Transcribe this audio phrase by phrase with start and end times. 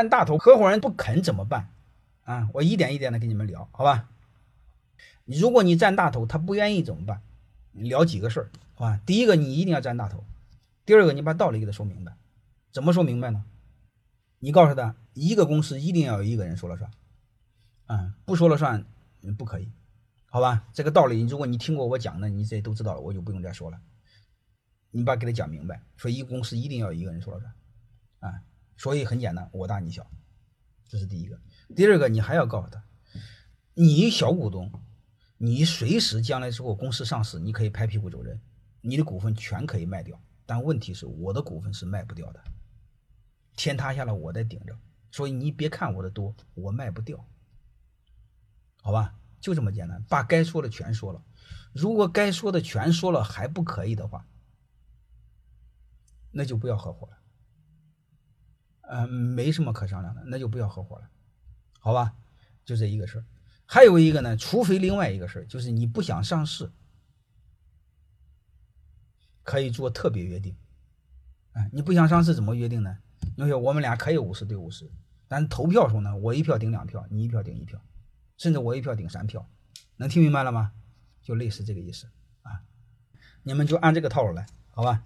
[0.00, 1.68] 占大头，合伙人不肯怎么办？
[2.24, 4.08] 啊，我一点一点的跟你们聊，好吧？
[5.26, 7.20] 如果你占大头，他不愿意怎么办？
[7.72, 8.98] 聊几个事儿，好吧？
[9.04, 10.20] 第一个，你一定要占大头；
[10.86, 12.16] 第二个，你把道理给他说明白。
[12.72, 13.44] 怎么说明白呢？
[14.38, 16.90] 你告诉他，一个公司一定要有一个人说了算，
[17.84, 18.86] 啊，不说了算
[19.36, 19.68] 不可以，
[20.30, 20.64] 好吧？
[20.72, 23.78] 这个道理，如果你听过我讲的，你这都知道了，我就不用再说了。
[24.92, 27.52] 你把给他讲明白，说一个公司一定要有一个人说了算，
[28.32, 28.40] 啊，
[28.80, 30.10] 所以很简单，我大你小，
[30.88, 31.38] 这是第一个。
[31.76, 32.82] 第二个，你还要告诉他，
[33.74, 34.72] 你小股东。
[35.36, 38.40] 你随时将来之后公司上市，你可以拍屁股走人，
[38.80, 40.18] 你的股份全可以卖掉。
[40.46, 42.42] 但问题是我的股份是卖不掉的，
[43.54, 44.74] 天塌下来我在顶着，
[45.10, 47.22] 所以你别看我的多，我卖不掉，
[48.80, 49.14] 好吧？
[49.42, 51.22] 就这么简单，把该说的全说了。
[51.74, 54.26] 如果该说的全说了还不可以的话，
[56.30, 57.18] 那就不要合伙了。
[58.92, 61.08] 嗯，没什么可商量的，那就不要合伙了，
[61.78, 62.12] 好吧？
[62.64, 63.24] 就这一个事儿。
[63.64, 66.72] 还有一个呢，除非另外一个事儿，就是你不想上市，
[69.44, 70.56] 可以做特别约定。
[71.52, 72.98] 哎，你不想上市怎么约定呢？
[73.36, 74.90] 你说我们俩可以五十对五十，
[75.28, 77.80] 但投票时候呢，我一票顶两票，你一票顶一票，
[78.36, 79.48] 甚至我一票顶三票，
[79.98, 80.72] 能听明白了吗？
[81.22, 82.08] 就类似这个意思
[82.42, 82.62] 啊。
[83.44, 85.04] 你们就按这个套路来，好吧？